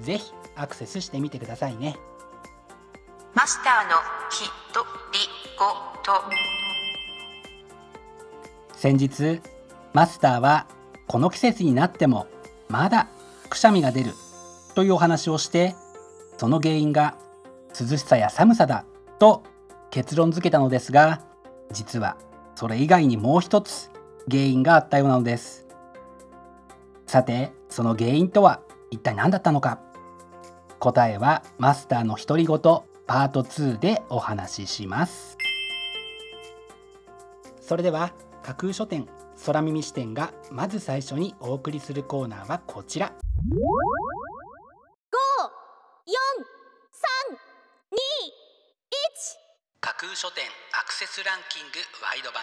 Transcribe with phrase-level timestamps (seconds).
[0.00, 1.96] ぜひアクセスしてみてくださいね。
[3.34, 3.96] マスターの
[4.30, 5.18] ひとり
[5.58, 5.64] ご
[6.02, 6.20] と。
[8.74, 9.40] 先日
[9.92, 10.66] マスターは
[11.06, 12.26] この季節になっても
[12.68, 13.08] まだ
[13.48, 14.12] くしゃみが出る
[14.74, 15.74] というお話をして
[16.38, 17.16] その原因が
[17.78, 18.84] 涼しさや寒さだ
[19.18, 19.42] と
[19.90, 21.20] 結論付けたのですが
[21.72, 22.16] 実は
[22.54, 23.90] それ以外にもう一つ
[24.30, 25.66] 原因があったようなのです。
[27.06, 28.60] さてその原因とは
[28.90, 29.78] 一体何だったのか？
[30.78, 32.58] 答えはマスターの独り言
[33.06, 35.36] パート2でお話しします。
[37.60, 39.06] それでは架空書店
[39.46, 43.12] 空耳視点がまず最初にお送りするコーナーはこちら。
[49.82, 52.42] 架空書店アクセスランキングワイド版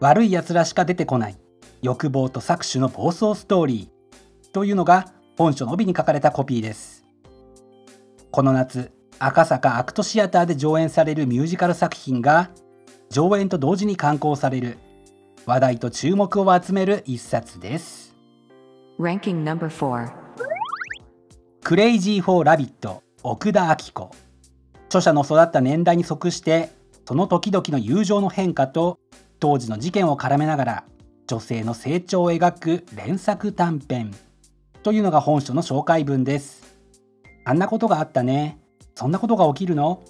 [0.00, 1.36] 悪い奴らしか出てこない。
[1.82, 4.52] 欲望と搾取の暴走ストーリー。
[4.52, 7.04] というのが本書の帯に書かれたコピーです。
[8.30, 12.50] この夏赤坂アクトシアターで上演されるミュージカル作品が
[13.10, 14.78] 上演と同時に刊行される。
[15.46, 18.14] 話題と注目を集める一冊です。
[19.00, 20.12] Ranking number 4
[21.64, 24.10] クレイジー・フォー・ラビット奥田亜希子。
[24.86, 26.70] 著者の育った年代に即して
[27.06, 29.00] その時々の友情の変化と
[29.40, 30.84] 当時の事件を絡めながら
[31.26, 34.14] 女性の成長を描く連作短編。
[34.82, 36.76] というのが本書の紹介文です
[37.44, 38.58] あんなことがあったね。
[38.94, 40.02] そんなことが起きるの？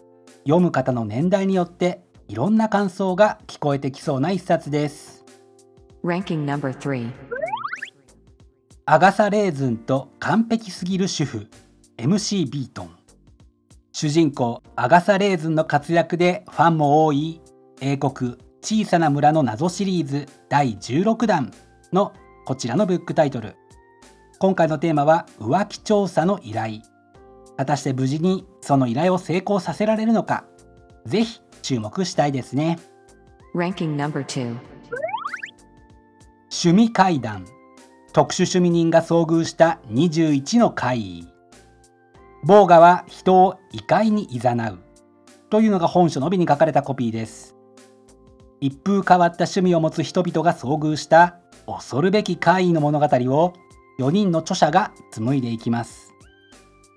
[0.44, 5.24] 読む方の年代によっていろんな感想が聞こえてきそうな一冊です。
[6.04, 7.10] Ranking number 3
[8.86, 11.48] アガサ・レーズンと完璧すぎる主婦
[11.96, 12.90] MC ビートン。
[13.92, 17.40] 主人公アガサ・レーズンの活躍でファンも多い
[17.80, 18.36] 英国
[18.70, 21.50] 小さな村の謎シリーズ第16弾
[21.90, 22.12] の
[22.44, 23.56] こちらのブックタイトル。
[24.38, 26.80] 今回のテーマは浮気調査の依頼。
[27.56, 30.44] 果たして無事にその依頼を成功させられるのか。
[31.06, 32.78] ぜひ注目したいですね。
[33.54, 34.54] Ranking number 2
[36.50, 37.46] 趣味会談。
[38.12, 41.28] 特殊趣味人が遭遇した21の怪異。
[42.44, 44.78] ボーガは人を異界に誘う。
[45.48, 47.57] というのが本書の帯に書かれたコピーです
[48.60, 51.36] 一風変わった趣味を持つ人々が遭遇した
[51.66, 53.52] 恐るべき怪異の物語を
[54.00, 56.14] 4人の著者が紡いでいきます。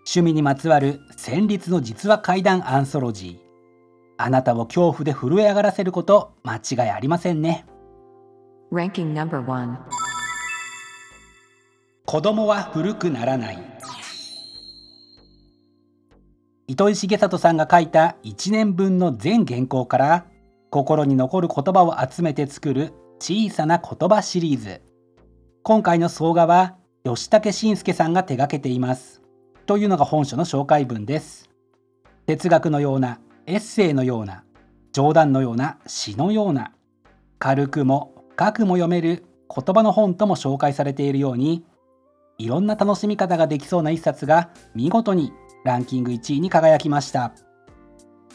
[0.06, 3.52] 趣味にまつわる戦慄の実話怪談アンソロジー
[4.18, 7.66] あなたを恐怖で震え上がらせること間違いありませんね。
[8.72, 9.78] Ranking number 1
[12.06, 13.60] 子供は古くならない。
[16.68, 20.26] 糸井重里さんが書いた1年分の全原稿から
[20.72, 24.82] 心に残る言葉を集めて作る小さな言葉シリーズ。
[25.64, 29.22] 今回の総画は吉武慎介さんが手掛けています。
[29.66, 31.50] というのが本書の紹介文です。
[32.26, 34.46] 哲学のようなエッセイのような
[34.94, 36.72] 冗談のような詩のような
[37.38, 41.66] 軽くも深くも読める言葉の本とも紹介されているように
[42.38, 45.34] いろんな楽しみ方ができそうな一冊が見事に
[45.66, 47.34] ランキング1位に輝きました。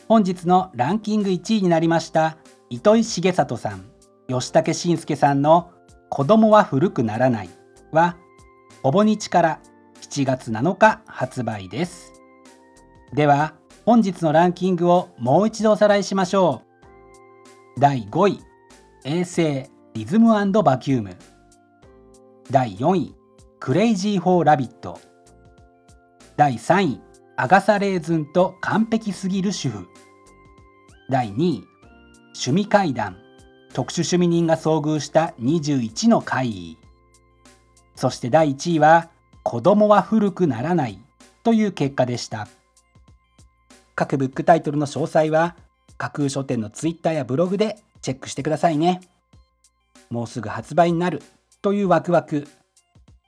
[0.08, 2.36] 本日のランキング1位になりました
[2.70, 3.84] 糸井重里さん
[4.28, 5.70] ヨシタケシンスケさんの
[6.10, 7.50] 「子供は古くならない」
[7.90, 8.16] は
[8.84, 9.58] ほぼ日から
[10.00, 12.12] 7月7日発売です。
[13.12, 13.54] では
[13.84, 16.62] 本日のランキングをもう一度おさらいしましょ
[17.76, 17.80] う。
[17.80, 18.40] 第5位
[19.04, 19.64] 衛星
[19.94, 20.28] リズム
[20.62, 21.16] バキューム。
[22.50, 23.14] 第4位
[23.58, 25.00] クレイジー・フォー・ラビット。
[26.36, 27.00] 第3位
[27.36, 29.88] アガサ・レーズンと完璧すぎる主婦。
[31.08, 31.64] 第2位
[32.34, 33.16] 趣味会談。
[33.72, 36.78] 特殊趣味人が遭遇した21の会議
[37.94, 39.10] そして第1位は
[39.42, 40.98] 子供は古くならない。
[41.44, 42.48] という結果でした。
[43.94, 45.54] 各ブックタイトルの詳細は
[45.96, 49.00] 架空書店のツイッターやブログでチェックしてくださいね。
[50.10, 51.22] もうすぐ発売になる。
[51.62, 52.48] というワクワク。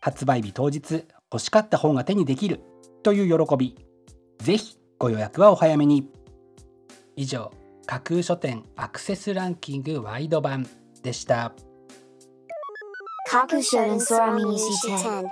[0.00, 2.60] 発売日当日欲しかった本が手にできる。
[3.02, 3.76] という喜び。
[4.38, 6.10] ぜひご予約はお早めに。
[7.14, 7.52] 以上。
[7.90, 10.68] 架空書店アクセスランキングワイド版
[11.02, 11.54] でした。
[13.26, 15.24] 架空書店空耳視点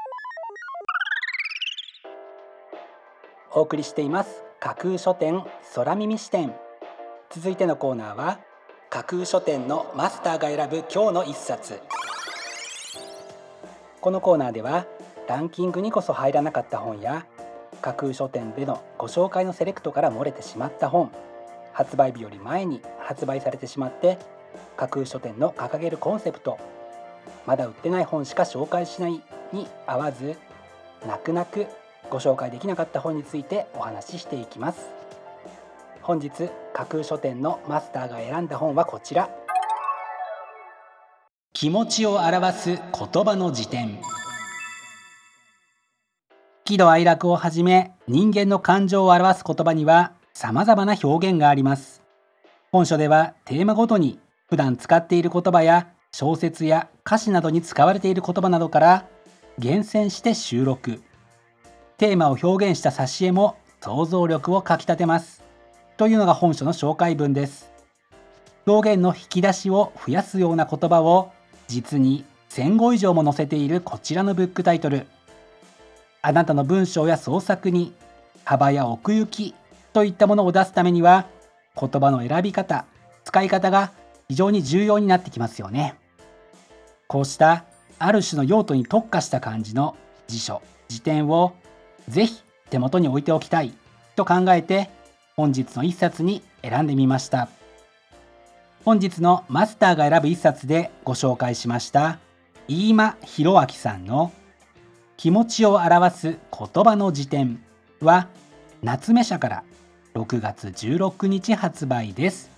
[3.52, 4.42] お送りしています。
[4.58, 5.44] 架空書店
[5.74, 6.54] 空耳視点
[7.28, 8.40] 続いてのコーナーは
[8.88, 11.78] 架空書店のマスターが選ぶ今日の一冊。
[14.00, 14.86] このコーナーでは
[15.28, 17.26] ランキングにこそ入らなかった本や
[17.82, 21.12] 架空書店でのご紹介のセレクトから漏れてしまった本
[21.76, 24.16] 発売日より前に発売されてしまって
[24.78, 26.58] 架空書店の掲げるコンセプト
[27.44, 30.36] まだ売ってない本しか紹介しないに合わず
[31.06, 31.66] 泣く泣く
[32.08, 34.88] ご紹介できなかった本についてお話ししていきます。
[36.00, 36.30] 本日
[36.72, 39.28] 架空書店のマスターが選んだ本はこちら。
[41.52, 44.00] 気持ちを表す言葉の辞典。
[46.64, 52.02] 喜怒哀楽をはじめ人間の感情を表す言葉には様々な表現があります。
[52.70, 54.18] 本書ではテーマごとに
[54.50, 59.06] 普段使っている言葉や小説や歌詞などに使われている言葉などから
[59.58, 61.00] 厳選して収録。
[61.96, 65.42] テーマを表現した挿絵も想像力をかきたてます。
[65.96, 67.72] というのが本書の紹介文です。
[68.66, 71.32] 表現の引き出しを増やすような言葉を
[71.66, 75.06] 実に1000語以上も載せているこちらのブックタイトル。
[76.20, 77.94] あなたの文章や創作に
[78.44, 79.54] 幅や奥行き
[79.96, 81.24] といったものを出すためには
[81.74, 82.84] 言葉の選び方
[83.24, 83.92] 使い方が
[84.28, 85.94] 非常に重要になってきますよね。
[87.06, 87.64] こうした
[87.98, 89.96] ある種の用途に特化した感じの
[90.26, 91.54] 辞書辞典を
[92.10, 93.72] ぜひ手元に置いておきたい
[94.16, 94.90] と考えて
[95.34, 97.48] 本日の一冊に選んでみました。
[98.84, 102.18] 本日のマスターが選ぶ一冊でご紹介しました
[102.68, 104.30] 飯間博明さんの
[105.16, 107.64] 「気持ちを表す言葉の辞典
[108.02, 108.28] は
[108.82, 109.64] 夏目社から
[110.16, 112.50] 6月16日発売です。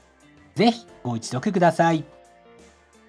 [0.55, 2.05] ぜひご一読ください。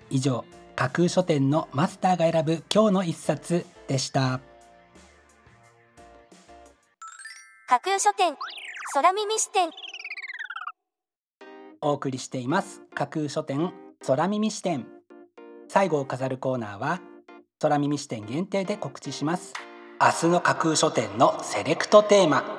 [0.09, 0.43] 以上、
[0.75, 4.39] 架空書店のマスターが選ぶ今日の一冊でした。
[7.67, 8.35] 架空書店
[8.95, 9.69] 空耳視点
[11.81, 13.71] お送りしています架空書店
[14.07, 14.87] 空耳視点
[15.67, 16.99] 最後を飾るコーナーは
[17.59, 19.53] 空耳視点限定で告知します
[20.01, 22.58] 明日の架空書店のセレクトテーマ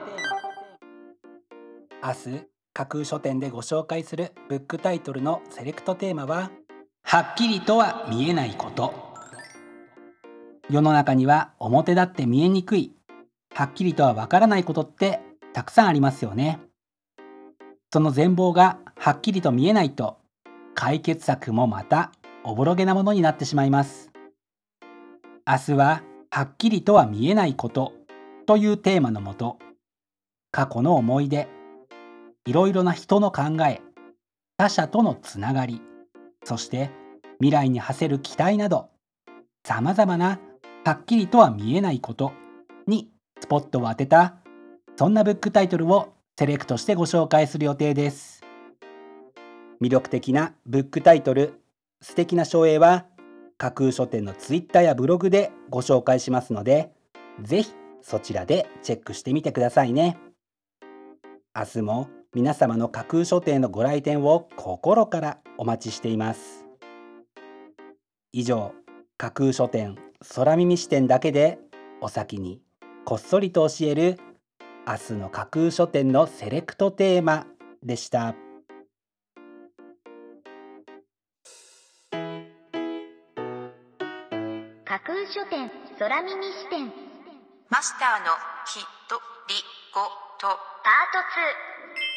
[2.02, 6.50] 明日架空書店でご紹介するブックタイトルのセレクトテーマは
[7.02, 8.94] はっきりとは見えないこと。
[10.70, 12.92] 世の中には表立って見えにくい
[13.54, 15.20] はっきりとはわからないことって
[15.52, 16.60] たくさんありますよね。
[17.92, 20.16] その全貌がはっきりと見えないと
[20.74, 22.12] 解決策もまた
[22.44, 24.10] おぼろげなものになってしまいます。
[25.46, 27.92] 明日ははっきりとは見えないこと
[28.46, 29.58] というテーマのもと
[30.50, 31.59] 過去の思い出
[32.46, 33.80] いろいろな人の考え
[34.56, 35.82] 他者とのつながり
[36.44, 36.90] そして
[37.38, 38.88] 未来に馳せる期待など
[39.66, 40.40] さまざまな
[40.84, 42.32] はっきりとは見えないこと
[42.86, 44.36] にスポットを当てた
[44.96, 48.42] そんなブックタイトルをセレクトしてご紹介する予定です
[49.82, 51.60] 魅力的なブックタイトル
[52.00, 53.06] 素敵な照英は
[53.60, 56.90] 架空書店のツイッターやブログでご紹介しますので、
[57.42, 60.16] ぜひそちらでチェックしてみてくださいね。
[61.54, 66.64] 明日も皆様の架空書店のご来店を心からお待ちしています。
[68.30, 68.72] 以上、
[69.16, 69.96] 架空書店
[70.36, 71.58] 空耳視点だけで
[72.00, 72.62] お先に
[73.04, 74.16] こっそりと教える
[74.86, 77.48] 明日の架空書店のセレクトテーマ
[77.82, 78.36] でした。
[84.84, 85.68] 架空書店
[85.98, 86.92] 空耳視点
[87.70, 88.26] マスターの
[88.66, 89.16] きと
[89.48, 89.54] り
[89.92, 90.00] ご
[90.38, 92.09] とパート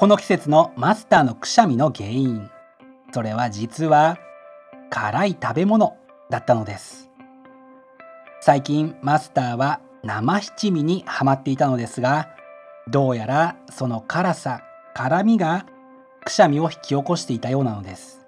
[0.00, 2.50] この季節のマスターのくしゃみの原因。
[3.12, 4.16] それは実は
[4.88, 5.94] 辛い食べ物
[6.30, 7.10] だったのです。
[8.40, 12.30] 最近マスターは生七味にハマっていたのですが
[12.88, 14.62] どうやらその辛さ
[14.94, 15.66] 辛みが
[16.24, 18.26] くしゃみを引き起こしていたようなのです。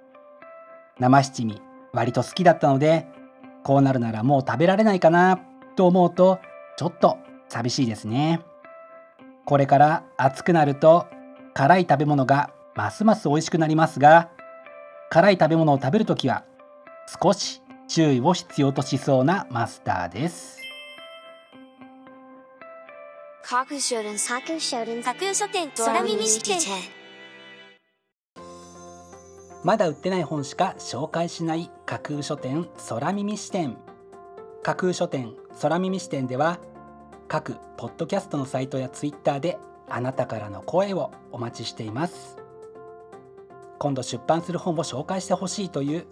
[0.99, 1.63] 生七味
[1.95, 3.07] 割と好きだったので
[3.65, 5.41] こうなるならもう食べられないかな
[5.77, 6.39] と思うと
[6.77, 7.17] ちょっと
[7.49, 8.43] 寂しいですね。
[9.47, 11.07] これから暑くなると
[11.55, 14.31] 辛い食べ物がますます美味しくなりますが
[15.11, 16.45] 辛い食べ物を食べるときは
[17.23, 20.59] 少し注意を必要としそうなマスターです。
[29.63, 33.77] まだ売ってない本しか紹介しない架空書店空耳視点。
[34.63, 36.59] 架空書店空耳視点では
[37.29, 42.39] 各ポッドキャストのサイトやツイッターであなたからの声をお待ちしています。
[43.79, 46.07] 今度出版する本を紹介してほしいという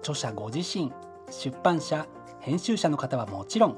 [0.00, 0.92] 著者ご自身
[1.30, 2.06] 出版社
[2.40, 3.76] 編集者の方はもちろん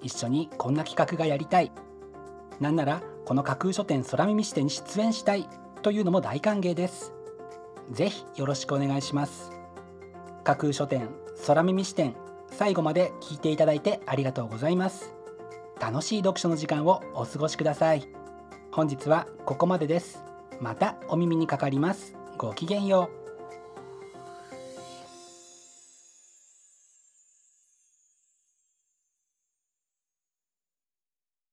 [0.00, 1.72] 一緒にこんな企画がやりたい。
[2.60, 5.48] なんならこの架空書店空耳視点に出演したい
[5.82, 7.12] というのも大歓迎です。
[7.90, 9.50] ぜひよろしくお願いします。
[10.44, 11.08] 架空書店
[11.46, 12.14] 空耳視点
[12.50, 15.12] 最後まで聞いていただいてありがとうございます。
[15.80, 18.08] 楽しい読書の時間をお過ごしください。
[18.76, 20.22] 本日はここまでです。
[20.60, 22.14] またお耳にかかります。
[22.36, 23.25] ごきげんよう。